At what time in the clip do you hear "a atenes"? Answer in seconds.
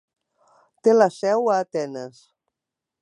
1.57-2.25